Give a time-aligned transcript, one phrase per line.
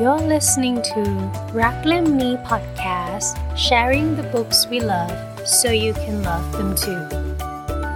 [0.00, 1.02] You're listening to
[1.62, 3.28] รักเล่มนี้ podcast
[3.66, 5.16] sharing the books we love
[5.58, 7.02] so you can love them too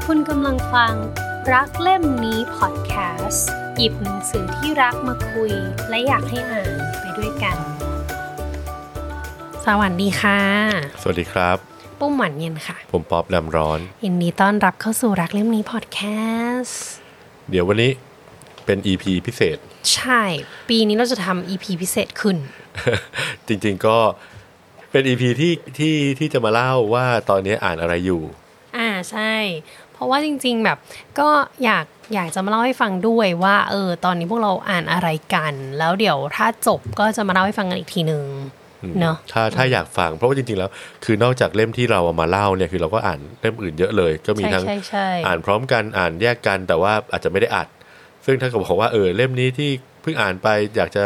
[0.07, 0.95] คุณกำลังฟัง
[1.53, 3.43] รักเล่มนี้ podcast
[3.77, 5.53] หยิบหนังสือที่รักมาคุย
[5.89, 7.57] และอยากให้อ่านไปด้วยกัน
[9.67, 10.41] สวัสดีค่ะ
[11.03, 11.57] สวัสดีครับ
[11.99, 16.75] ปุ้มหวานเย็นค่ะ ผมป๊อบลำร้อน ยินดีต้อนรับเข้าสู่รักเล่มนี้ podcast
[17.51, 17.93] เดี๋ยววันนี้
[18.65, 19.59] เป็น EP พิเศษ
[19.95, 20.23] ใช่
[20.69, 22.37] ปีนี้เราจะทำ EP พิเศษขึ้น
[23.47, 23.97] จริงๆก็
[24.91, 28.23] เป็น EP ที่ที่ที่จะมาเล่าว่าตอนนี้อ่านอะไรอยู่
[28.77, 29.35] อ่าใช่
[29.93, 30.79] เพราะว่าจริง ๆแบบ
[31.19, 31.29] ก็
[31.65, 38.23] อยากอยากจะมาเล่าให้ฟังด้วยว่าเออตอนนี้พวกเราอ่านอะไรกัน แล้วเดี๋ยวถ้าจบก็จะมาเล่าให้ฟังกันอีกทีหนึ่ง
[39.01, 40.71] เนาะถ้าถ้าอยากฟังเพราะว่าจริง ๆ แล้ว
[41.05, 47.69] คือนอกจากเล่มที่เราเอามาเล่าเนี่ยคือเราก็อ่านเล่มอื่นเยอะเลย ก็มีใช่ทั้งใช่ใช่อ่านพร้อมกันอ่านแยกกันแต่ว่าอาจจะไม่ได้อัด
[48.31, 49.71] ซึ่งถ้าเกิดบอกว่าเออเล่มนี้ที่
[50.03, 51.05] เพิ่งอ่านไปอยากจะ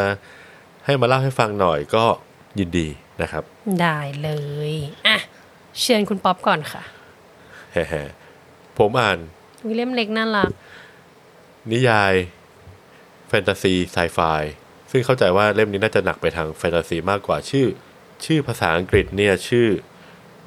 [0.84, 2.04] ให้มาเล่าให้ฟังหน่อยก็
[2.58, 2.88] ยินดี
[3.22, 3.42] นะครับ
[3.80, 4.30] ได้เล
[4.70, 4.72] ย
[5.06, 5.16] อะ
[5.80, 6.82] เชิญคุณป๊อปก่อนค่ะ
[7.72, 9.18] แฮ่ๆผมอ่าน
[9.66, 10.50] วิลเล่มเล็กน่ารัก
[11.72, 12.14] นิยาย
[13.28, 14.18] แฟนตาซีไซไฟ
[14.90, 17.66] ซึ่งเข้าใจว่าเล่มนี้น่าจะหนักไปทางแฟนตาซีมากกว่าชื่อ
[18.24, 19.68] ชื่อภาษาอังกฤษเนี่ยชื่อ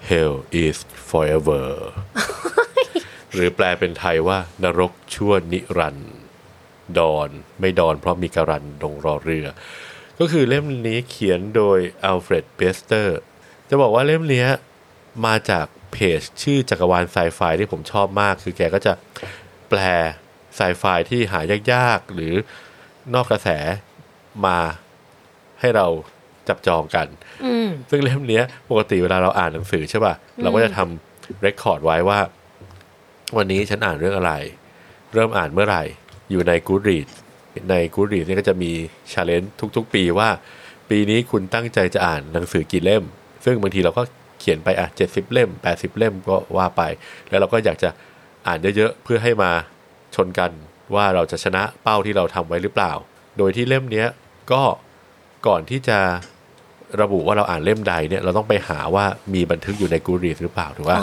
[0.09, 0.77] Hell is
[1.09, 1.67] forever
[3.33, 6.15] หรือแปลเป็นไทยว่านรกชั่วนิรันดร์
[6.99, 9.47] ดอนไม่ดอนเพราะมีการันต์ตรงรอเรือ
[10.19, 13.17] ก็คือเล่มนี้เขียนโดยอัลเฟรดเบสเตอร์
[13.69, 14.47] จะบอกว่าเล่มเนี้ย
[15.25, 18.93] มาจากเพจชื่อจักรวาลไซไฟที่ผมชอบมาก คือแกก็จะ
[19.69, 19.79] แปล
[20.55, 21.39] ไซไฟที่หา
[21.73, 22.33] ยากๆ หรือ
[23.13, 23.49] นอกกระแส
[24.45, 24.57] มา
[25.59, 25.87] ให้เรา
[26.47, 27.07] จับจองกัน
[27.45, 32.19] อืมซึ่งเล่มเนี้ยปกติเวลาเราอ่านหนังสือใช่ป่ะ เราก็จะทำ record ไว้ว่า
[33.37, 34.33] วันนี้ฉันอ่านเรื่องอะไร
[35.13, 35.83] เริ่มอ่านเมื่อไหร่
[36.31, 37.13] อยู่ใน Goodreads
[37.69, 38.71] ใน Goodreads เนี่ยก็จะมี
[39.11, 40.29] challenge ทุก ๆ ปีว่า
[40.89, 43.03] ปีนี้คุณตั้งใจจะอ่านหนังสือกี่เล่ม
[43.45, 44.03] ซึ่งบางทีเราก็
[44.39, 46.81] เขียนไปอะเจ็ดสิบเล่มแปดสิบเล่มก็ว่าไป
[47.29, 47.89] แล้วเราก็อยากจะ
[48.47, 49.51] อ่านเยอะๆ เพื่อให้มา
[50.15, 50.51] ชนกัน
[50.95, 52.93] ว่าเราจะชนะเป้าที่เราทำไว้หรือเปล่า
[53.37, 54.07] โดยที่เล่มเนี้ย
[54.51, 54.61] ก็
[55.47, 55.99] ก่อนที่จะ
[57.01, 60.99] ระบุว่าเราอ่านเล่มใดเนี่ยเราต้องไปหาว่ามีบันทึกอยู่ใน Goodreads หรือเปล่าถูกป่ะ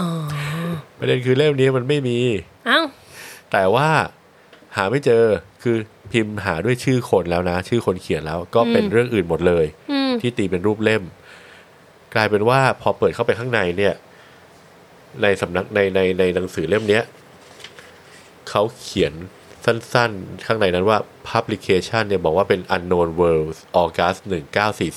[0.99, 2.19] ประเด็นคือเล่มนี้มันไม่มี
[2.67, 2.81] เอ้า
[3.53, 3.89] แต่ว่า
[4.77, 5.25] หาไม่เจอ
[5.63, 5.77] คือ
[6.13, 11.03] พิมพ์หาด้วยชื่อคนแล้วนะ ชื่อคนเขียนแล้วก็เป็นเรื่องอื่นหมดเลยอืมที่ตีเป็นรูปเล่ม
[12.15, 13.95] กลายเป็นว่าพอเปิดเข้าไปข้างในเนี่ย
[15.23, 17.05] ในสำนักในในในหนังสือเล่มเนี้ย
[18.49, 19.13] เขาเขียน
[19.65, 20.99] สั้นๆ ข้างในนั้นว่า
[21.31, 24.19] publication เนี่ยบอกว่าเป็น unknown worlds August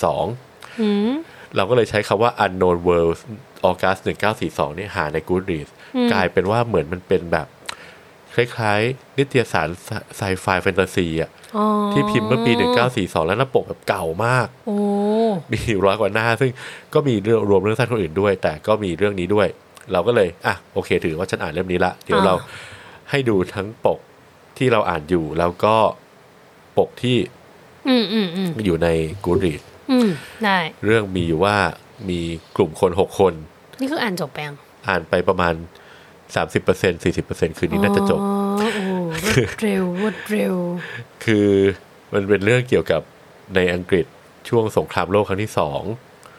[0.06, 1.12] 1942อืม
[1.56, 3.22] เราก็เลยใช้คำว่า unknown worlds
[3.70, 4.00] August
[4.40, 5.72] 1942 เนี่ยหาใน Goodreads
[6.12, 7.48] กลายเป็นว่าเหมือนมันเป็นแบบ
[8.36, 9.68] คล้ายๆนิตยสาร
[10.18, 12.52] ไซไฟแฟนตาซีอะอ๋อที่พิมพ์เมื่อปี
[12.90, 14.78] 1942 แล้วหน้าปกแบบเก่ามากโอ้
[15.52, 16.52] มีอยู่ร้อยกว่าหน้า ซึ่ง
[16.94, 19.48] ก็มีเรื่องรวมเรื่องสั้นคนอื่นด้วย แต่ก็มีเรื่องนี้ด้วย
[19.92, 22.36] เราก็เลยอะโอเค ถือว่าฉันอ่านเล่มนี้ละเดี๋ยวเรา
[23.10, 24.00] ให้ดูทั้งปก
[24.58, 25.76] ที่เราอ่านอยู่แล้วก็
[26.78, 27.18] ปกที่
[27.88, 28.88] อืมอืมอืมอยู่ใน
[29.26, 30.10] กูรีดอืม
[30.44, 31.56] ได้เรื่องมีอยู่ว่า
[32.10, 32.20] มี
[32.56, 33.34] กลุ่มคนหกคน
[33.80, 34.56] นี่คืออ่านจบไปยัง
[34.88, 35.54] อ่านไปประมาณ
[36.34, 38.86] 30% 40%คืนนี้น่าจะจบอ๋อโอ้
[39.24, 40.56] รวดเร็วรวดเร็ว
[41.24, 41.50] คือ
[42.14, 43.02] มันเป็นเรื่องเกี่ยวกับ
[43.56, 44.06] ในอังกฤษ
[44.50, 45.82] ช่วงสงครามโลกครั้งที่สอง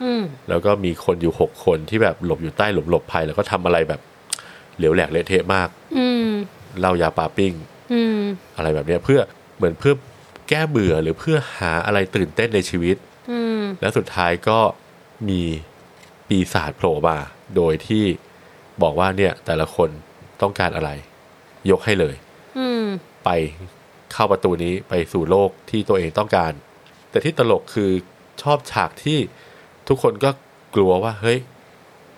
[0.03, 4.01] อืมแล้วก็มีคนอยู่หกคนที่แบบหลบอยู่ใต้หลบหลบภัย แล้วก็ทำอะไรแบบ
[4.79, 6.29] เหลวแหลกเละเทะมากอืม
[6.79, 7.53] เหล้ายาปาปิ้ง
[7.93, 8.21] อืม
[8.57, 9.21] อะไรแบบเนี้ยเพื่อ
[9.57, 9.95] เหมือนเพื่อ
[10.49, 12.97] แก้เบื่อหรือเพื่อหาอะไรตื่นเต้นในชีวิต
[13.31, 14.59] อืมแล้วสุดท้ายก็
[15.29, 15.41] มี
[16.29, 17.19] ปีศาจโผล่มา
[17.57, 18.05] โดยที่
[18.83, 19.91] บอกว่าเนี่ยแต่ละคน
[20.43, 20.91] ต้องการอะไร
[21.71, 22.15] ยกให้เลย
[22.59, 22.85] อืม
[23.25, 23.31] ไป
[24.13, 26.53] เข้าประตูนี้ไปสู่โลกที่ตัวเองต้องการ
[27.11, 27.91] แต่ที่ตลกคือ
[28.43, 29.19] ชอบฉากที่
[29.89, 30.31] ทุกคนก็
[30.75, 31.39] กลัวว่า เฮ้ย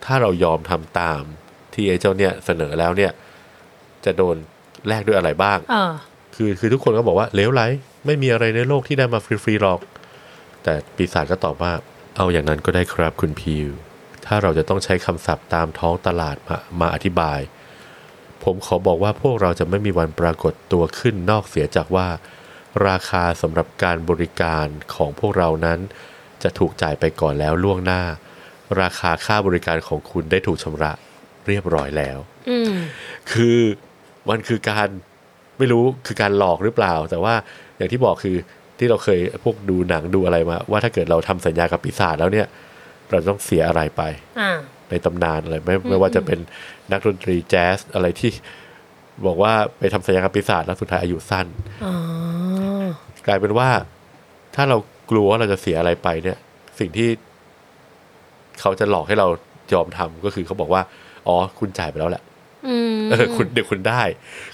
[0.04, 1.22] ถ้าเรายอมทำตาม
[1.74, 3.12] ที่ไอ้เจ้าเนี่ยเสนอแล้วเนี่ย
[4.04, 4.36] จะโดน
[4.88, 5.92] แลกด้วยอะไรบ้างเออ
[6.34, 7.62] คือคือทุกคนก็บอกว่าเลวไหล
[8.06, 9.80] ไม่มีอะไรในโลกที่ได้มาฟรีๆหรอก
[10.62, 11.72] แต่ปีศาจก็ตอบว่า
[12.16, 13.68] เอาอย่างนั้นก็ได้ครับคุณพิว
[14.28, 17.40] ถ้าเราจะต้องใช้คำศัพท์ตามท้องตลาดมามาอธิบาย
[18.44, 22.08] ผมขอบอกว่าพวกเราจะไม่มีวันปรากฏตัวขึ้นนอกเสียจากว่า
[22.88, 25.78] ราคาสำหรับการบริการของพวกเรานั้น
[26.42, 28.02] จะถูกจ่ายไปก่อนแล้วล่วงหน้า
[28.80, 30.92] ราคาค่าบริการของคุณได้ถูกชำระ
[31.46, 32.72] เรียบร้อยแล้วอืม
[33.32, 33.58] คือ
[34.28, 34.88] มันคือการ
[35.58, 37.34] ไม่รู้คือการหลอกหรือเปล่า แต่ว่า
[37.76, 38.36] อย่างที่บอกคือ
[38.78, 42.46] ที่เราเคยพวกดูหนังดูอะไรมา ว่าถ้าเกิดเราทำสัญญากับปีศาจแล้วเนี่ย
[43.10, 44.02] เราต้องเสียอะไรไป
[44.40, 44.50] อ่า
[44.90, 46.38] ในตำนานอะไรไม่ไม่ว่าจะเป็น
[46.92, 48.32] นักดนตรีแจ๊สอะไรที่
[49.26, 51.46] บอกว่าไปทำสัญญากับปีศาจแล้วสุดท้ายอายุสั้น
[51.84, 51.94] อ๋อ
[53.26, 53.68] กลายเป็นว่า
[54.54, 54.76] ถ้าเรา
[55.10, 56.38] กลัวว่าเราจะเสียอะไรไปเนี่ย
[56.78, 57.08] สิ่งที่
[58.60, 59.28] เขาจะหลอกให้เรา
[59.72, 60.82] ยอมทำก็คือเขาบอกว่า
[61.26, 62.22] อ๋อ คุณจ่ายไปแล้วแหละ
[62.66, 64.02] อืมเออคุณเดี๋ยวคุณได้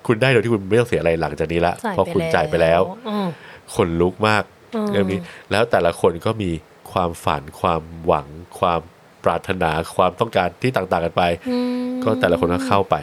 [0.06, 3.28] คุณได้โดยที่คุณไม่ต้องเสียอะไรหลังจากนี้ละเพราะคุณจ่ายไปแล้วอืม
[3.74, 4.42] คนลุกมาก
[4.74, 5.18] อืมเรื่องนี้
[5.50, 6.50] แล้วแต่ละคนก็มี
[6.92, 8.26] ความฝันความหวัง
[8.58, 8.80] ความ
[9.24, 11.56] ปรารถนาความต้องการที่ต่างๆกันไปอื
[11.86, 12.96] มก็แต่ละคนก็เข้าไป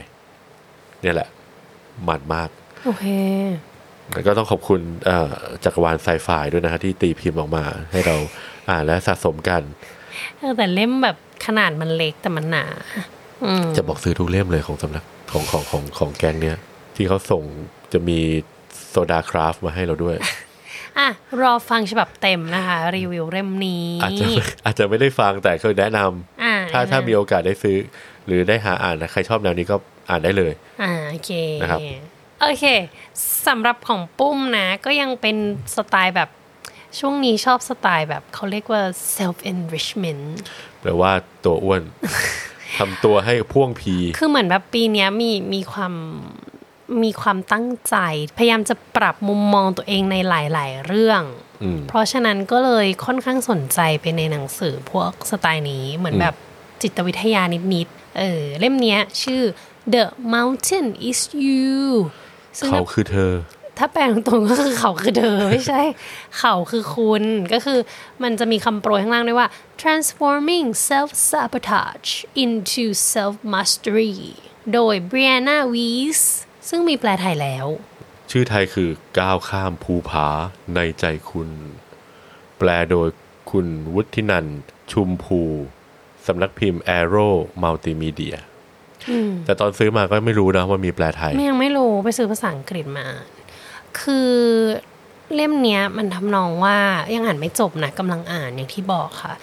[1.01, 1.29] เนี่ยแหละ
[2.07, 2.49] มันมาก
[2.85, 3.05] โอเค
[4.11, 5.31] แล้วก็ต้องขอบคุณเอ่อ
[5.63, 8.15] จักรวาลไซไฟด้วยนะฮะที่ตีพิมพ์ออกมา ให้เรา
[8.69, 9.61] อ่านและสะสมกัน
[10.37, 12.65] เออแต่เล่มแบบขนาดมันเล็กแต่มันหนา
[13.43, 16.57] อืมจะบอกซื้อทุกเล่มเลยของสำนักของของของของแกงเนี้ย
[16.95, 17.43] ที่เขาส่ง
[17.93, 18.19] จะมี
[18.89, 20.15] โซดาคราฟมาให้เราด้วย
[20.99, 21.09] อะ
[21.41, 24.25] รอฟังฉบับเต็มนะคะ รีวิวเล่มนี้ อาจจะ
[24.65, 27.77] อาจจะไม่ได้ฟังแต่เคยแนะนำอ่าถ้าถ้ามีโอกาสได้ซื้อ
[28.25, 29.75] หรือได้หาอ่านนะใครชอบแนวนี้ก็
[30.09, 30.53] อ่านได้เลย
[30.83, 31.79] อ่าโอเคนะครับ
[32.41, 32.65] โอเค
[33.47, 35.37] สำหรับของปุ้มนะ ก็ยังเป็น
[35.75, 36.29] สไตล์แบบ
[36.99, 38.81] ช่วงนี้ชอบสไตล์แบบเขาเรียกว่า
[39.17, 40.25] self enrichment
[40.81, 41.11] แปลว่า
[41.43, 41.81] ตัวอ้วน
[42.77, 45.93] ทำตัวให้พ่วงพี คือเหมือนแบบปีเนี้ยมีมีความ
[47.03, 47.95] มีความตั้งใจ
[48.37, 51.21] พยายามจะปรับมุมมองตัวเองในหลาย ๆ เรื่อง
[51.63, 56.35] อืมเพราะฉะนั้นก็เลยค่อนข้างสนใจไปในหนังสือพวกสไตล์นี้เหมือนแบบ
[56.81, 57.41] จิตวิทยา
[57.73, 59.41] นิด ๆ เออ เล่มเนี้ยชื่อ
[59.93, 60.03] The
[60.33, 61.75] Mountain is You
[62.57, 63.33] ซึ่งเขาคือเธอ
[63.77, 65.81] ถ้าแปลตรงๆก็คือเขาคือเธอ ไม่ใช่
[66.39, 67.23] เขาคือคุณ
[67.53, 67.79] ก็คือ
[68.23, 69.47] มันจะมีคำโปรยข้างล่างด้วยว่า
[69.81, 72.11] transforming self sabotage
[72.43, 74.15] into self mastery
[74.73, 76.21] โดย Brianna Weiss
[76.69, 77.65] ซึ่งมีแปลไทยแล้ว
[78.31, 80.27] ชื่อไทยคือก้าวข้ามภูผา
[80.75, 81.49] ในใจคุณ
[82.57, 83.09] แปลโดย
[83.51, 84.59] คุณวุฒินันท์
[84.91, 85.41] ชุมภู
[86.27, 88.35] สำนักพิมพ์ Arrow Multimedia
[89.45, 93.07] แต่ตอนซื้อมาก็ไม่รู้นะว่ามีแปลไทย ไม่ยังไม่รู้ไปซื้อภาษาอังกฤษมา
[93.99, 94.31] คือ
[95.35, 96.77] เล่มเนี้ยมันทำนองว่า
[97.15, 99.33] ยังอ่านไม่จบนะกำลังอ่านอย่างที่บอกค่ะ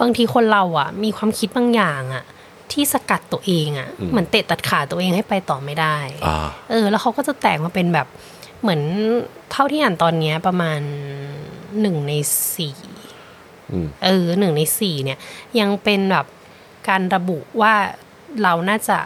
[0.00, 2.24] บางทีคนเราอะ มีความคิดบางอย่างอะ
[2.72, 6.36] ที่สกัดตัวเองอะเหมือนเตะตัดขาตัวเองให้ไปต่อไม่ได้อ่า
[6.70, 8.06] เออ แล้วเขาก็จะแตกมาเป็นแบบ
[8.62, 8.80] เหมือน
[9.52, 10.80] เท่าที่อ่านตอนเนี้ยประมาณ
[11.80, 12.12] หนึ่งใน
[12.54, 12.76] สี่
[13.72, 15.18] อืมเออหนึ่งในสี่เนี่ย
[15.60, 16.26] ยังเป็นแบบ
[16.88, 17.74] การระบุว่า
[18.42, 18.98] เราน่าจะ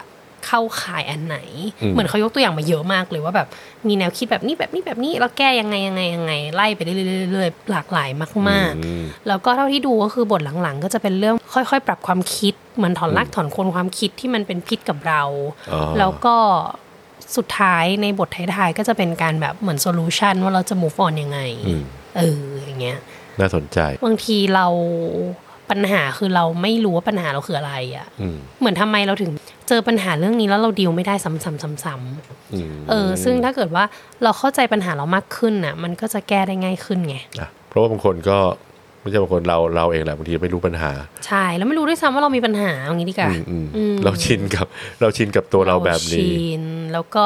[0.46, 1.36] เข้าข่ายอันไหน
[1.82, 3.48] อืมเหมือนเขายกตัวอย่างมาเยอะมากเลยว่าแบบ
[3.88, 15.22] มีแนวคิดแบบนี้แบบนี้แบบนี้แล้วแก้ยังไงยังไงยังไงไล่ไปเรื่อยๆๆๆหลากหลายมากอืมๆแล้วก็เท่าที่ดูก็คือบทหลังๆ ก็จะเป็นเรื่องค่อย ๆ ปรับความคิด เหมือนถอนรากถอนโคนความคิดที่มันเป็นพิษกับเรา
[15.72, 16.36] อ๋อแล้วก็
[17.36, 21.82] สุดท้ายในบทท้ายๆก็จะเป็นการแบบเหมือนโซลูชันว่าเราจะ move on ยังไงอืม
[22.16, 22.98] เอออย่างเงี้ย
[23.40, 24.66] น่าสนใจ บางทีเรา
[25.70, 29.30] ปัญหาคือเราไม่รู้ว่าปัญหาเราคืออะไรอะ่ะอืมเหมือนทำไมเราถึง
[29.68, 33.84] เจอปัญหาเรื่องนี้แล้วเราดีลไม่ได้ซ้ำๆๆๆอืมเออ ซึ่งถ้าเกิดว่า
[34.22, 38.38] เราเข้าใจปัญหาเรามากขึ้นน่ะ มันก็จะแก้ได้ง่ายขึ้นไงอะเพราะว่าบางคนก็
[39.02, 40.92] ไม่ใช่บางคนเราเราเองแหละบางทีไม่รู้ปัญหา
[41.26, 44.66] ใช่ แล้วไม่รู้ด้วยซ้ำว่าเรามีปัญหาอย่างนี้ดีกว่าอืมอืมอืมเราชินกับ
[45.00, 46.62] เราชินกับตัวเราแบบนี้ชิน
[46.92, 47.24] แล้วก็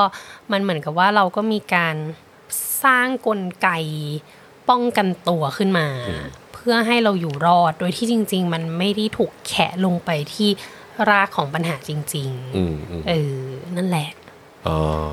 [0.53, 1.97] มันเหมือนกับว่าเราก็มีการ
[2.85, 3.69] สร้างกลไก
[4.69, 5.89] ป้องกันตัวขึ้นมา
[6.55, 10.49] เพื่อให้เราอยู่รอดโดยที่จริง ๆ มันไม่ได้ถูกแขะลงไปที่
[11.11, 13.41] รากของปัญหาจริงอืมอืมๆเออ
[13.77, 14.26] นั่นแหละอ๋อ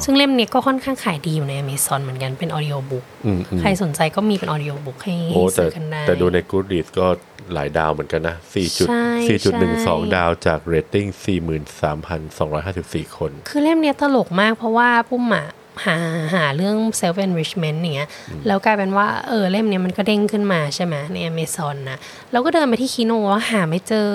[0.03, 7.07] ซึ่งเล่มเนี้ยก็ค่อนข้างขายดีอยู่ใน Amazon เหมือนกันเป็นออดิโอบ book อืมอืมใครสนใจก็มีเป็น audioุ๊กให้โอ้ให้แต่ซื้อกันได้ แต่ดูใน Goodreads ก็
[7.53, 11.07] หลายดาวเหมือนกันนะ4จุดใช่4จุดหนึ่งสองใช่ดาวจากเรตติ้ง
[12.31, 15.47] 43,254 คน คือเล่มเนี้ยตลกมากเพราะว่าปุ้มอะ
[15.85, 15.97] หา
[16.35, 18.09] หาเรื่อง self enrichment เนี้ย
[18.47, 21.97] แล้วกลายเป็นว่าเออเล่มเนี้ยมันก็เด้งขึ้นมาใช่ไหมใน Amazon นะ
[22.31, 24.09] เราก็เดินไปที่คีโนแล้วหาไม่เจอ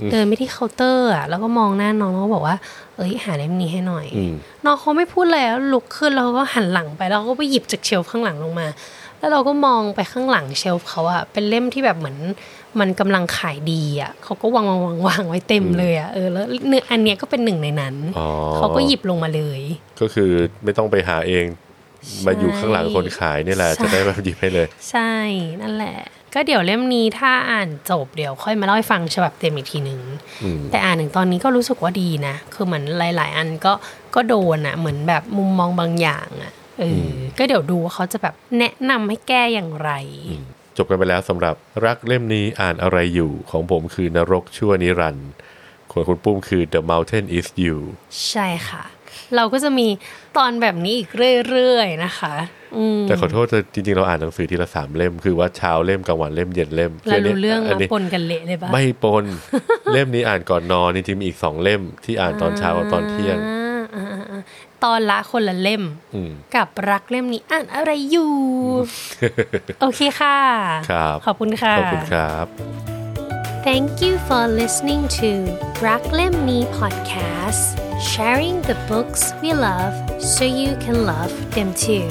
[0.00, 2.56] อเดินไปที่เคาน์เตอร์อะแล้วก็มองหน้าน้องแล้วก็บอกว่า
[2.96, 4.34] เอ้ยหาเล่มนี้ให้หน่อยอืม
[4.64, 8.66] น้องเขาไม่พูดเลยแล้วลุกขึ้นแล้วก็หันหลังไปแล้วก็ไปหยิบจากเชลฟ์ข้างหลังลงมา
[9.18, 12.16] แล้วเราก็มองไปข้างหลังเชลฟ์เขาอะเป็นเล่มที่แบบเหมือน
[12.80, 19.60] มันกำลังขายดีอะเขาก็วางวางวางวางไว้เต็มเลยอะเออแล้วเนื้ออันเนี้ยก็เป็นหนึ่งในนั้นอ๋อเขาก็หยิบลงมาเลย
[20.00, 20.30] ก็คือ
[20.64, 21.44] ไม่ต้องไปหาเอง
[22.26, 25.12] มาอยู่ข้างหลังคนขายนี่แหละใช่จะได้แบบหยิบให้เลย ใช่
[25.62, 25.96] นั่นแหละ
[26.34, 30.00] ก็เดี๋ยวเล่มนี้ถ้าอ่านจบเดี๋ยวค่อยมาเล่าให้ฟังฉบับเต็มอีกทีหนึ่ง
[30.42, 33.72] อืมแต่อ่านถึงตอนนี้ก็รู้สึกว่าดีนะ คือเหมือนหลาย ๆ อันก็
[34.14, 39.90] ก็โดนอะเหมือนแบบมุมมองบางอย่างอะเอออก็เดี๋ยวดูว่าเขาจะแบบแนะนำให้แก้อย่างไร
[40.76, 41.54] จบกันไปแล้วสำหรับ
[41.84, 45.30] รักเล่มนี้อ่านอะไรอยู่ของผมคือนรกชั่วนิรันดร์
[45.90, 47.76] ของคุณปุ้มคือ The Mountain is You
[48.28, 48.84] ใช่ค่ะ
[49.36, 49.86] เราก็จะมี
[50.36, 51.10] ตอนแบบนี้อีก
[51.48, 52.34] เรื่อยๆนะคะ
[53.08, 59.24] แต่ขอโทษจริงๆ เราอ่านหนังสือทีละสามเล่มคือว่าเช้าเล่มกลางวันเล่มเย็นเล่มเรารู้เรื่องมาปนกันเละเลยปะไม่ปน
[59.92, 63.38] เล่มนี้อ่านก่อนนอนจริงๆมีอีกสองเล่มที่อ่านตอนเช้ากับตอนเที่ยง
[64.84, 65.82] ตอนละคนละเล่ม
[66.56, 68.34] กับรักเล่มนี้อ่านอะไรอยู่
[69.80, 70.38] โอเคค่ะ
[71.26, 72.95] ขอบคุณค่ะขอบคุณครับ
[73.66, 75.42] Thank you for listening to
[75.74, 82.08] Bracklam Me Podcast, sharing the books we love so you can love them too.